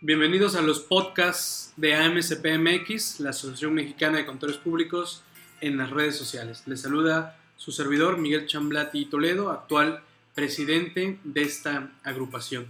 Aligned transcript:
Bienvenidos 0.00 0.54
a 0.54 0.62
los 0.62 0.78
podcasts 0.78 1.72
de 1.76 1.96
AMCPMX, 1.96 3.18
la 3.18 3.30
Asociación 3.30 3.74
Mexicana 3.74 4.18
de 4.18 4.26
Contadores 4.26 4.60
Públicos, 4.60 5.24
en 5.60 5.76
las 5.76 5.90
redes 5.90 6.16
sociales. 6.16 6.62
Les 6.66 6.82
saluda 6.82 7.36
su 7.56 7.72
servidor 7.72 8.16
Miguel 8.16 8.46
Chamblati 8.46 9.06
Toledo, 9.06 9.50
actual 9.50 10.04
presidente 10.36 11.18
de 11.24 11.42
esta 11.42 11.90
agrupación. 12.04 12.68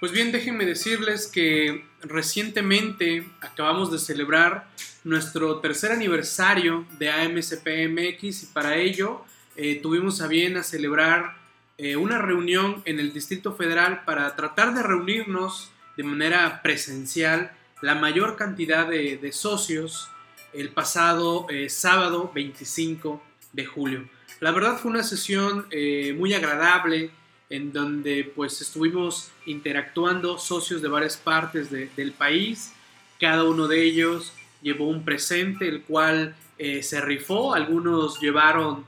Pues 0.00 0.10
bien, 0.10 0.32
déjenme 0.32 0.66
decirles 0.66 1.28
que 1.28 1.86
recientemente 2.02 3.24
acabamos 3.40 3.92
de 3.92 4.00
celebrar 4.00 4.68
nuestro 5.04 5.60
tercer 5.60 5.92
aniversario 5.92 6.86
de 6.98 7.08
AMCPMX 7.08 8.42
y 8.42 8.46
para 8.52 8.78
ello 8.78 9.24
eh, 9.54 9.78
tuvimos 9.80 10.20
a 10.20 10.26
bien 10.26 10.56
a 10.56 10.64
celebrar 10.64 11.36
eh, 11.78 11.94
una 11.94 12.18
reunión 12.18 12.82
en 12.84 12.98
el 12.98 13.12
Distrito 13.12 13.54
Federal 13.54 14.02
para 14.04 14.34
tratar 14.34 14.74
de 14.74 14.82
reunirnos 14.82 15.70
de 15.96 16.02
manera 16.02 16.62
presencial 16.62 17.52
la 17.84 17.94
mayor 17.94 18.36
cantidad 18.36 18.88
de, 18.88 19.30
socios 19.32 20.08
el 20.54 20.70
pasado 20.70 21.46
eh, 21.50 21.68
sábado 21.68 22.30
25 22.34 23.22
de 23.52 23.66
julio. 23.66 24.08
La 24.40 24.52
verdad 24.52 24.78
fue 24.78 24.90
una 24.90 25.02
sesión 25.02 25.66
eh, 25.70 26.14
muy 26.16 26.32
agradable 26.32 27.10
en 27.50 27.72
donde 27.72 28.32
pues 28.34 28.60
estuvimos 28.62 29.30
interactuando 29.44 30.38
socios 30.38 30.80
de 30.80 30.88
varias 30.88 31.18
partes 31.18 31.70
del 31.70 32.12
país. 32.12 32.72
Cada 33.20 33.44
uno 33.44 33.68
de 33.68 33.82
ellos 33.82 34.32
llevó 34.62 34.88
un 34.88 35.04
presente 35.04 35.68
el 35.68 35.82
cual 35.82 36.34
eh, 36.56 36.82
se 36.82 37.02
rifó. 37.02 37.54
Algunos 37.54 38.18
llevaron 38.20 38.84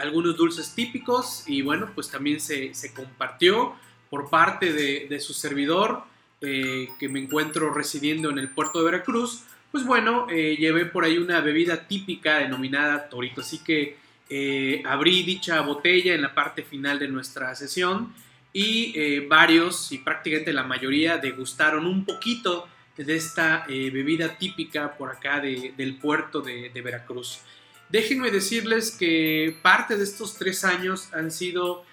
algunos 0.00 0.36
dulces 0.36 0.74
típicos 0.74 1.44
y 1.46 1.62
bueno 1.62 1.90
pues 1.94 2.10
también 2.10 2.40
se, 2.40 2.72
compartió 2.92 3.74
por 4.08 4.28
parte 4.28 4.72
de, 4.72 5.06
de 5.08 5.20
su 5.20 5.32
servidor 5.32 6.09
eh, 6.42 6.88
que 6.98 7.10
me 7.10 7.20
encuentro 7.20 7.70
residiendo 7.70 8.30
en 8.30 8.38
el 8.38 8.48
puerto 8.48 8.78
de 8.78 8.86
Veracruz, 8.86 9.42
pues 9.70 9.84
bueno, 9.84 10.26
eh, 10.30 10.56
llevé 10.58 10.86
por 10.86 11.04
ahí 11.04 11.18
una 11.18 11.42
bebida 11.42 11.86
típica 11.86 12.38
denominada 12.38 13.10
torito. 13.10 13.42
Así 13.42 13.58
que 13.58 13.98
eh, 14.30 14.82
abrí 14.86 15.22
dicha 15.22 15.60
botella 15.60 16.14
en 16.14 16.22
la 16.22 16.34
parte 16.34 16.62
final 16.62 16.98
de 16.98 17.08
nuestra 17.08 17.54
sesión 17.54 18.14
y 18.54 19.20
varios 19.28 19.92
y 19.92 19.98
prácticamente 19.98 20.52
la 20.52 20.64
mayoría 20.64 21.18
degustaron 21.18 21.86
un 21.86 22.04
poquito 22.04 22.66
de 22.96 23.14
esta 23.14 23.64
bebida 23.68 24.38
típica 24.38 24.96
por 24.96 25.10
acá 25.10 25.40
del 25.40 25.98
puerto 25.98 26.40
de, 26.40 26.72
Veracruz. 26.82 27.42
Déjenme 27.90 28.32
decirles 28.32 28.90
que 28.90 29.56
parte 29.62 29.96
de 29.96 30.02
estos 30.02 30.36
tres 30.36 30.64
años 30.64 31.12
han 31.12 31.30
sido 31.30 31.84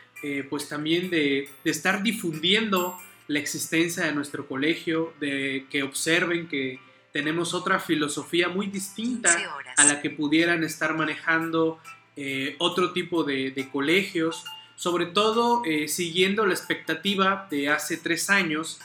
pues 0.49 0.67
también 0.67 1.11
de, 1.11 1.47
de 1.63 1.69
estar 1.69 2.01
difundiendo 2.01 2.97
la 3.27 3.39
existencia 3.39 4.05
de 4.05 4.13
nuestro 4.13 4.47
colegio, 4.47 5.13
de 5.19 5.65
que 5.69 5.83
observen 5.83 6.47
que 6.47 6.79
tenemos 7.11 7.53
otra 7.53 7.79
filosofía 7.79 8.49
muy 8.49 8.67
distinta 8.67 9.35
a 9.75 9.85
la 9.85 10.01
que 10.01 10.09
pudieran 10.09 10.63
estar 10.63 10.95
manejando 10.95 11.79
eh, 12.15 12.55
otro 12.59 12.93
tipo 12.93 13.23
de, 13.23 13.69
colegios, 13.71 14.43
sobre 14.75 15.07
todo 15.07 15.63
eh, 15.65 15.87
siguiendo 15.87 16.45
la 16.45 16.53
expectativa 16.53 17.47
de 17.49 17.69
hace 17.69 17.97
tres 17.97 18.29
años, 18.29 18.79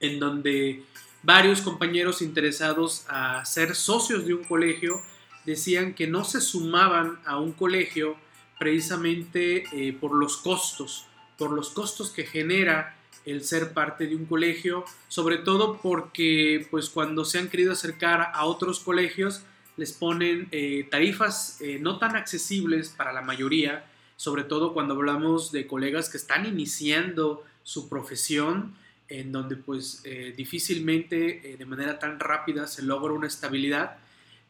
en 0.00 0.18
donde 0.18 0.82
varios 1.22 1.60
compañeros 1.60 2.22
interesados 2.22 3.04
a 3.08 3.44
ser 3.44 3.74
socios 3.74 4.24
de 4.24 4.34
un 4.34 4.44
colegio 4.44 5.02
decían 5.44 5.94
que 5.94 6.06
no 6.06 6.24
se 6.24 6.40
sumaban 6.40 7.18
a 7.24 7.38
un 7.38 7.52
colegio 7.52 8.16
precisamente 8.58 9.64
eh, 9.72 9.92
por 9.92 10.14
los 10.14 10.36
costos, 10.36 11.06
por 11.36 11.52
los 11.52 11.70
costos 11.70 12.10
que 12.10 12.24
genera 12.24 12.97
el 13.30 13.44
ser 13.44 13.72
parte 13.72 14.06
de 14.06 14.16
un 14.16 14.24
colegio, 14.24 14.84
sobre 15.08 15.38
todo 15.38 15.80
porque 15.82 16.66
pues 16.70 16.88
cuando 16.88 17.24
se 17.24 17.38
han 17.38 17.48
querido 17.48 17.72
acercar 17.72 18.30
a 18.32 18.44
otros 18.46 18.80
colegios 18.80 19.42
les 19.76 19.92
ponen 19.92 20.48
eh, 20.50 20.88
tarifas 20.90 21.60
eh, 21.60 21.78
no 21.80 21.98
tan 21.98 22.16
accesibles 22.16 22.88
para 22.88 23.12
la 23.12 23.22
mayoría, 23.22 23.86
sobre 24.16 24.42
todo 24.42 24.74
cuando 24.74 24.94
hablamos 24.94 25.52
de 25.52 25.66
colegas 25.66 26.08
que 26.08 26.16
están 26.16 26.46
iniciando 26.46 27.44
su 27.62 27.88
profesión, 27.88 28.74
en 29.08 29.30
donde 29.30 29.56
pues 29.56 30.02
eh, 30.04 30.34
difícilmente 30.36 31.56
de 31.56 31.64
manera 31.64 31.98
tan 31.98 32.18
rápida 32.18 32.66
se 32.66 32.82
logra 32.82 33.12
una 33.12 33.26
estabilidad 33.26 33.98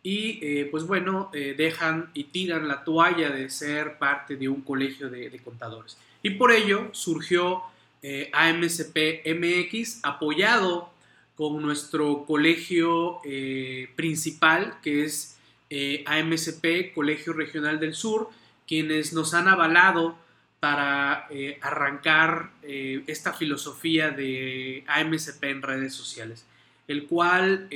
y 0.03 0.65
pues 0.67 0.85
bueno, 0.85 1.31
dejan 1.33 2.11
y 2.15 2.25
tiran 2.25 2.67
la 2.67 2.85
toalla 2.85 3.31
de 3.31 3.51
ser 3.51 3.99
parte 3.99 4.37
de 4.37 4.49
un 4.49 4.63
colegio 4.63 5.11
de, 5.11 5.29
de 5.29 5.39
contadores. 5.41 5.99
Y 6.23 6.31
por 6.31 6.53
ello 6.53 6.89
surgió 6.93 7.65
eh, 8.03 8.31
AMCP 8.33 9.27
MX, 9.27 10.01
apoyado 10.05 10.93
con 11.35 11.61
nuestro 11.61 12.25
colegio 12.27 13.21
eh, 13.25 13.91
principal, 13.97 14.79
que 14.83 15.05
es 15.05 15.37
eh, 15.71 16.05
AMCP, 16.07 16.95
Colegio 16.95 17.33
Regional 17.33 17.81
del 17.81 17.95
Sur, 17.95 18.31
quienes 18.69 19.13
nos 19.13 19.35
han 19.35 19.49
avalado 19.49 20.17
para 20.61 21.29
arrancar 21.61 22.51
esta 22.65 23.33
filosofía 23.33 24.11
de 24.11 24.83
AMCP 24.89 25.45
en 25.45 25.63
redes 25.63 25.95
sociales, 25.95 26.45
el 26.89 27.07
cual 27.07 27.69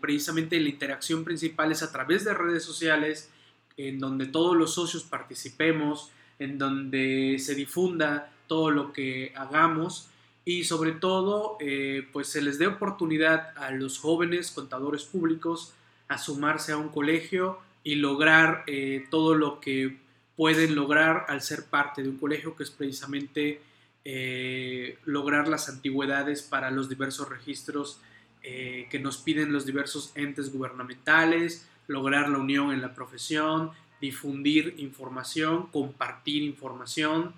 precisamente 0.00 0.58
la 0.58 0.68
interacción 0.68 1.22
principal 1.22 1.70
es 1.70 1.84
a 1.84 1.92
través 1.92 2.24
de 2.24 2.34
redes 2.34 2.64
sociales, 2.64 3.30
en 3.76 4.00
donde 4.00 4.26
todos 4.26 4.56
los 4.56 4.74
socios 4.74 5.04
participemos, 5.04 6.10
en 6.40 6.58
donde 6.58 7.36
se 7.38 7.54
difunda 7.54 8.33
todo 8.46 8.70
lo 8.70 8.92
que 8.92 9.32
hagamos 9.36 10.08
y 10.44 10.64
sobre 10.64 10.92
todo 10.92 11.56
eh, 11.60 12.06
pues 12.12 12.28
se 12.28 12.42
les 12.42 12.58
dé 12.58 12.66
oportunidad 12.66 13.56
a 13.56 13.70
los 13.70 13.98
jóvenes 13.98 14.50
contadores 14.50 15.04
públicos 15.04 15.72
a 16.08 16.18
sumarse 16.18 16.72
a 16.72 16.76
un 16.76 16.90
colegio 16.90 17.58
y 17.82 17.96
lograr 17.96 18.64
eh, 18.66 19.06
todo 19.10 19.34
lo 19.34 19.60
que 19.60 19.98
pueden 20.36 20.74
lograr 20.74 21.26
al 21.28 21.40
ser 21.42 21.64
parte 21.66 22.02
de 22.02 22.08
un 22.08 22.18
colegio 22.18 22.56
que 22.56 22.64
es 22.64 22.70
precisamente 22.70 23.60
eh, 24.04 24.98
lograr 25.04 25.48
las 25.48 25.68
antigüedades 25.68 26.42
para 26.42 26.70
los 26.70 26.88
diversos 26.88 27.28
registros 27.28 28.00
que 28.42 29.00
nos 29.00 29.16
piden 29.16 29.54
los 29.54 29.64
diversos 29.64 30.12
entes 30.16 30.52
gubernamentales, 30.52 31.66
lograr 31.86 32.28
la 32.28 32.36
unión 32.36 32.72
en 32.72 32.82
la 32.82 32.92
profesión, 32.92 33.70
difundir 34.02 34.74
información, 34.76 35.68
compartir 35.68 36.42
información, 36.42 37.32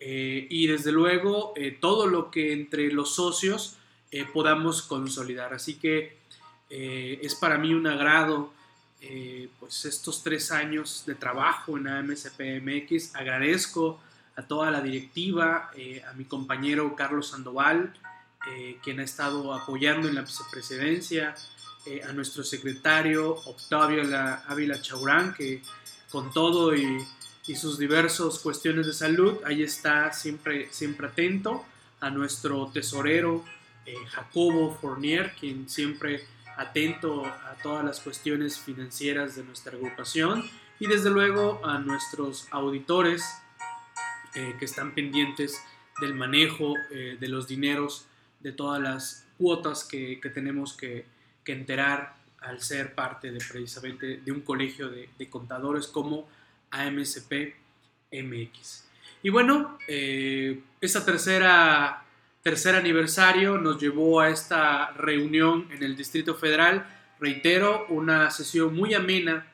eh, 0.00 0.46
y 0.48 0.68
desde 0.68 0.92
luego 0.92 1.52
eh, 1.56 1.76
todo 1.80 2.06
lo 2.06 2.30
que 2.30 2.52
entre 2.52 2.92
los 2.92 3.14
socios 3.14 3.76
eh, 4.10 4.24
podamos 4.32 4.82
consolidar. 4.82 5.52
Así 5.54 5.74
que 5.74 6.16
es 6.70 7.34
para 7.34 7.56
mí 7.56 7.72
un 7.72 7.86
agrado 7.86 8.52
pues 9.58 9.86
estos 9.86 10.22
tres 10.22 10.52
años 10.52 11.04
de 11.06 11.14
trabajo 11.14 11.78
en 11.78 11.88
AMCPMX. 11.88 13.14
Agradezco 13.14 13.98
a 14.36 14.42
toda 14.42 14.70
la 14.70 14.82
directiva, 14.82 15.70
a 16.06 16.12
mi 16.12 16.26
compañero 16.26 16.94
Carlos 16.94 17.28
Sandoval, 17.28 17.94
quien 18.82 19.00
ha 19.00 19.02
estado 19.02 19.54
apoyando 19.54 20.08
en 20.08 20.14
la 20.14 20.20
vicepresidencia, 20.20 21.34
a 22.06 22.12
nuestro 22.12 22.44
secretario 22.44 23.30
Octavio 23.30 24.02
Ávila 24.46 24.78
Chaurán, 24.82 25.32
que 25.32 25.62
con 26.10 26.30
todo 26.34 26.76
y 26.76 27.02
y 27.48 27.56
sus 27.56 27.78
diversas 27.78 28.38
cuestiones 28.38 28.86
de 28.86 28.92
salud. 28.92 29.38
Ahí 29.44 29.62
está 29.62 30.12
siempre, 30.12 30.68
siempre 30.70 31.08
atento 31.08 31.64
a 31.98 32.10
nuestro 32.10 32.70
tesorero 32.72 33.42
eh, 33.86 33.94
Jacobo 34.10 34.76
Fournier, 34.78 35.32
quien 35.34 35.68
siempre 35.68 36.24
atento 36.58 37.24
a 37.24 37.56
todas 37.62 37.84
las 37.84 38.00
cuestiones 38.00 38.58
financieras 38.58 39.34
de 39.34 39.44
nuestra 39.44 39.72
agrupación 39.72 40.44
y 40.78 40.86
desde 40.86 41.08
luego 41.08 41.64
a 41.64 41.78
nuestros 41.78 42.46
auditores 42.50 43.24
eh, 44.34 44.54
que 44.58 44.66
están 44.66 44.94
pendientes 44.94 45.58
del 46.02 46.14
manejo 46.14 46.74
eh, 46.90 47.16
de 47.18 47.28
los 47.28 47.48
dineros, 47.48 48.06
de 48.40 48.52
todas 48.52 48.80
las 48.80 49.26
cuotas 49.38 49.84
que, 49.84 50.20
tenemos 50.34 50.74
que, 50.74 51.06
enterar 51.46 52.14
al 52.40 52.60
ser 52.60 52.94
parte 52.94 53.30
de 53.30 53.38
precisamente 53.38 54.18
de 54.18 54.32
un 54.32 54.42
colegio 54.42 54.90
de, 54.90 55.08
de 55.18 55.30
contadores 55.30 55.86
como 55.86 56.28
AMSP 56.70 57.54
MX. 58.12 58.84
Y 59.22 59.30
bueno, 59.30 59.78
eh, 59.88 60.60
tercera 60.80 62.04
tercer 62.42 62.76
aniversario 62.76 63.58
nos 63.58 63.80
llevó 63.80 64.20
a 64.20 64.30
esta 64.30 64.92
reunión 64.92 65.68
en 65.70 65.82
el 65.82 65.96
Distrito 65.96 66.34
Federal. 66.34 66.86
Reitero, 67.20 67.86
una 67.88 68.30
sesión 68.30 68.74
muy 68.74 68.94
amena 68.94 69.46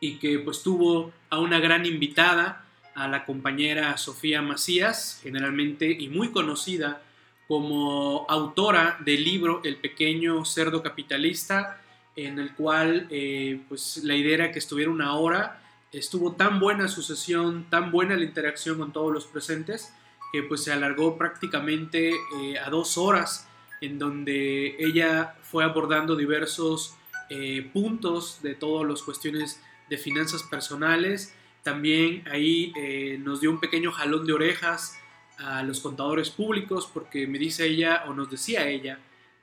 y 0.00 0.16
que 0.18 0.38
pues 0.40 0.62
tuvo 0.62 1.12
a 1.30 1.38
una 1.38 1.60
gran 1.60 1.86
invitada, 1.86 2.66
a 2.94 3.08
la 3.08 3.24
compañera 3.24 3.96
Sofía 3.96 4.42
Macías, 4.42 5.20
generalmente 5.22 5.90
y 5.90 6.08
muy 6.08 6.30
conocida 6.30 7.00
como 7.48 8.26
autora 8.28 8.98
del 9.00 9.24
libro 9.24 9.62
El 9.64 9.76
pequeño 9.76 10.44
cerdo 10.44 10.82
capitalista, 10.82 11.80
en 12.16 12.38
el 12.38 12.54
cual 12.54 13.06
eh, 13.10 13.60
pues 13.68 14.02
la 14.04 14.14
idea 14.14 14.34
era 14.34 14.52
que 14.52 14.58
estuviera 14.58 14.90
una 14.90 15.14
hora 15.14 15.61
estuvo 15.92 16.32
tan 16.32 16.58
buena 16.58 16.88
su 16.88 17.02
sesión, 17.02 17.66
tan 17.68 17.90
buena 17.90 18.16
la 18.16 18.24
interacción 18.24 18.78
con 18.78 18.92
todos 18.92 19.12
los 19.12 19.26
presentes, 19.26 19.92
que 20.32 20.42
pues 20.42 20.64
se 20.64 20.72
alargó 20.72 21.18
prácticamente 21.18 22.10
eh, 22.10 22.58
a 22.58 22.70
dos 22.70 22.96
horas 22.96 23.48
en 23.82 23.98
donde 23.98 24.76
ella 24.78 25.36
fue 25.42 25.64
abordando 25.64 26.16
diversos 26.16 26.96
eh, 27.28 27.68
puntos 27.72 28.40
de 28.42 28.54
todas 28.54 28.88
las 28.88 29.02
cuestiones 29.02 29.60
de 29.90 29.98
finanzas 29.98 30.42
personales. 30.44 31.34
También 31.62 32.24
ahí 32.30 32.72
eh, 32.76 33.18
nos 33.22 33.40
dio 33.40 33.50
un 33.50 33.60
pequeño 33.60 33.92
jalón 33.92 34.24
de 34.24 34.32
orejas 34.32 34.98
a 35.38 35.62
los 35.62 35.80
contadores 35.80 36.30
públicos 36.30 36.88
porque 36.92 37.26
me 37.26 37.38
dice 37.38 37.66
ella 37.66 38.04
o 38.06 38.14
nos 38.14 38.30
decía 38.30 38.68
ella 38.68 38.98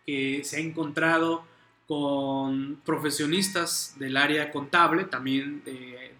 que 0.06 0.42
se 0.44 0.58
ha 0.58 0.60
encontrado 0.60 1.46
con 1.90 2.76
profesionistas 2.86 3.96
del 3.98 4.16
área 4.16 4.52
contable, 4.52 5.06
también 5.06 5.64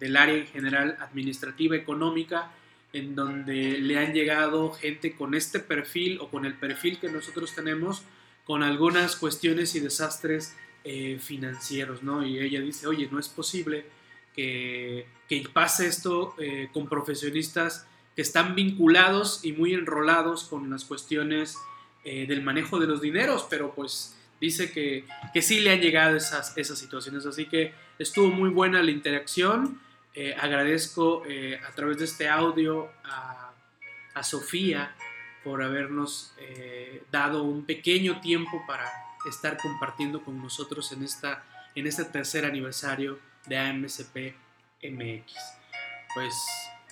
del 0.00 0.16
área 0.16 0.34
en 0.34 0.48
general 0.48 0.96
administrativa, 1.00 1.76
económica, 1.76 2.50
en 2.92 3.14
donde 3.14 3.78
le 3.78 3.96
han 3.96 4.12
llegado 4.12 4.72
gente 4.72 5.14
con 5.14 5.32
este 5.32 5.60
perfil 5.60 6.18
o 6.20 6.28
con 6.28 6.44
el 6.44 6.54
perfil 6.54 6.98
que 6.98 7.08
nosotros 7.08 7.54
tenemos, 7.54 8.02
con 8.44 8.64
algunas 8.64 9.14
cuestiones 9.14 9.76
y 9.76 9.80
desastres 9.80 10.56
eh, 10.82 11.18
financieros, 11.20 12.02
¿no? 12.02 12.26
Y 12.26 12.40
ella 12.40 12.60
dice, 12.60 12.88
oye, 12.88 13.08
no 13.12 13.20
es 13.20 13.28
posible 13.28 13.86
que, 14.34 15.06
que 15.28 15.48
pase 15.52 15.86
esto 15.86 16.34
eh, 16.38 16.68
con 16.72 16.88
profesionistas 16.88 17.86
que 18.16 18.22
están 18.22 18.56
vinculados 18.56 19.44
y 19.44 19.52
muy 19.52 19.74
enrolados 19.74 20.42
con 20.42 20.68
las 20.68 20.84
cuestiones 20.84 21.56
eh, 22.02 22.26
del 22.26 22.42
manejo 22.42 22.80
de 22.80 22.88
los 22.88 23.00
dineros, 23.00 23.46
pero 23.48 23.72
pues 23.72 24.16
dice 24.40 24.72
que, 24.72 25.04
que 25.32 25.42
sí 25.42 25.60
le 25.60 25.72
han 25.72 25.80
llegado 25.80 26.16
esas, 26.16 26.56
esas 26.56 26.78
situaciones, 26.78 27.26
así 27.26 27.46
que 27.46 27.74
estuvo 27.98 28.28
muy 28.28 28.50
buena 28.50 28.82
la 28.82 28.90
interacción 28.90 29.80
eh, 30.12 30.34
agradezco 30.36 31.22
eh, 31.26 31.60
a 31.64 31.72
través 31.72 31.98
de 31.98 32.04
este 32.04 32.28
audio 32.28 32.90
a, 33.04 33.46
Sofía 34.22 34.94
por 35.42 35.62
habernos 35.62 36.34
eh, 36.36 37.04
dado 37.10 37.42
un 37.42 37.64
pequeño 37.64 38.20
tiempo 38.20 38.62
para 38.66 38.84
estar 39.26 39.56
compartiendo 39.56 40.22
con 40.22 40.42
nosotros 40.42 40.92
en, 40.92 41.02
esta, 41.02 41.42
en 41.74 41.86
este 41.86 42.04
tercer 42.04 42.44
aniversario 42.44 43.18
de 43.46 43.56
AMCP 43.56 44.34
MX. 44.82 45.32
Pues 46.12 46.34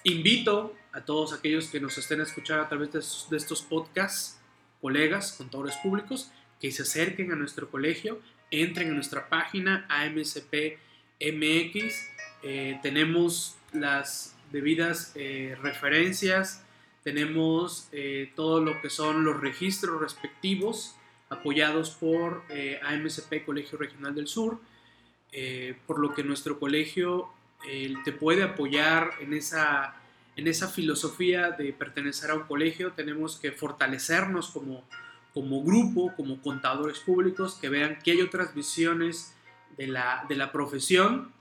invito 0.05 0.75
a 0.93 1.03
todos 1.03 1.35
aquellos 1.35 1.67
que 1.67 1.81
nos 1.81 1.99
estén 1.99 2.23
escuchando 2.23 2.63
a 2.63 2.69
través 2.71 2.93
de, 2.93 3.01
de 3.31 3.37
estos 3.37 3.61
podcasts, 3.61 4.41
colegas, 4.81 5.33
contadores 5.33 5.77
públicos, 5.77 6.31
que 6.61 6.73
se 6.73 6.83
acerquen 6.83 7.33
a 7.33 7.37
nuestro 7.37 7.71
colegio, 7.71 8.21
entren 8.51 8.91
a 8.91 8.95
nuestra 8.95 9.29
página 9.29 9.87
AMCP 9.89 10.79
MX 11.21 11.95
eh, 12.43 12.79
tenemos 12.83 13.57
las 13.73 14.37
debidas 14.53 15.13
eh, 15.17 15.57
referencias, 15.61 16.65
tenemos 17.03 17.89
eh, 17.93 18.33
todo 18.37 18.61
lo 18.61 18.81
que 18.81 18.91
son 18.91 19.25
los 19.25 19.41
registros 19.41 20.01
respectivos 20.01 20.95
apoyados 21.31 21.91
por 21.91 22.45
AMCP 22.83 23.45
Colegio 23.45 23.77
Regional 23.77 24.15
del 24.15 24.29
Sur, 24.29 24.61
por 25.87 25.99
lo 25.99 26.15
que 26.15 26.25
nuestro 26.25 26.59
colegio 26.59 27.29
te 28.03 28.13
puede 28.13 28.43
apoyar 28.43 29.11
en 29.21 29.35
esa, 29.35 29.95
en 30.37 30.49
esa 30.49 30.69
filosofía 30.69 31.51
de 31.51 31.75
pertenecer 31.75 32.31
a 32.31 32.35
un 32.35 32.45
colegio, 32.45 32.93
tenemos 32.93 33.39
que 33.39 33.53
fortalecernos 33.53 34.49
como, 34.49 34.89
como 35.35 35.63
grupo, 35.63 36.13
como 36.17 36.41
contadores 36.43 36.99
públicos, 37.01 37.55
que 37.55 37.69
vean 37.69 37.99
que 38.03 38.13
hay 38.13 38.23
otras 38.23 38.55
visiones 38.55 39.35
de 39.77 39.87
la, 39.87 40.25
de 40.29 40.37
la 40.37 40.53
profesión 40.53 41.33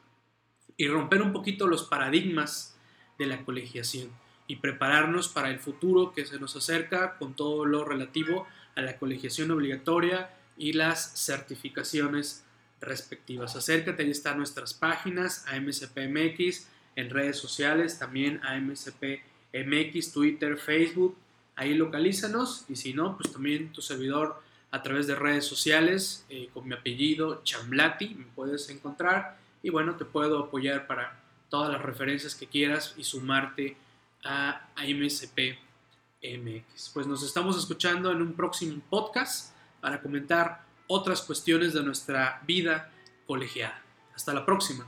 y 0.77 0.87
romper 0.87 1.21
un 1.21 1.33
poquito 1.33 1.67
los 1.67 1.83
paradigmas 1.83 2.77
de 3.17 3.25
la 3.25 3.43
colegiación 3.43 4.09
y 4.47 4.57
prepararnos 4.57 5.27
para 5.27 5.49
el 5.49 5.59
futuro 5.59 6.13
que 6.13 6.25
se 6.25 6.39
nos 6.39 6.55
acerca 6.55 7.17
con 7.17 7.35
todo 7.35 7.65
lo 7.65 7.83
relativo 7.83 8.47
a 8.75 8.81
la 8.81 8.97
colegiación 8.97 9.51
obligatoria 9.51 10.29
y 10.57 10.73
las 10.73 11.25
certificaciones 11.25 12.45
respectivas. 12.79 13.55
Acércate, 13.55 14.03
ahí 14.03 14.11
están 14.11 14.37
nuestras 14.37 14.73
páginas, 14.73 15.45
AMCPMX, 15.47 16.67
en 16.95 17.09
redes 17.09 17.37
sociales, 17.37 17.99
también 17.99 18.39
AMCPMX, 18.43 20.13
Twitter, 20.13 20.57
Facebook, 20.57 21.17
ahí 21.57 21.73
localízanos 21.73 22.63
y 22.69 22.77
si 22.77 22.93
no, 22.93 23.17
pues 23.17 23.33
también 23.33 23.73
tu 23.73 23.81
servidor 23.81 24.41
a 24.71 24.81
través 24.81 25.07
de 25.07 25.15
redes 25.15 25.45
sociales 25.45 26.25
eh, 26.29 26.49
con 26.53 26.67
mi 26.67 26.75
apellido 26.75 27.41
Chamblati 27.43 28.15
me 28.15 28.25
puedes 28.35 28.69
encontrar 28.69 29.37
y 29.63 29.69
bueno, 29.69 29.95
te 29.95 30.05
puedo 30.05 30.39
apoyar 30.39 30.87
para 30.87 31.19
todas 31.49 31.71
las 31.71 31.81
referencias 31.81 32.35
que 32.35 32.47
quieras 32.47 32.93
y 32.97 33.03
sumarte 33.03 33.75
a, 34.23 34.69
MSP 34.77 35.57
MX. 36.21 36.91
Pues 36.93 37.07
nos 37.07 37.23
estamos 37.23 37.57
escuchando 37.57 38.11
en 38.11 38.21
un 38.21 38.33
próximo 38.33 38.81
podcast 38.89 39.55
para 39.81 40.01
comentar 40.01 40.63
otras 40.87 41.21
cuestiones 41.21 41.73
de 41.73 41.83
nuestra 41.83 42.41
vida 42.45 42.91
colegiada. 43.25 43.81
Hasta 44.15 44.33
la 44.33 44.45
próxima. 44.45 44.87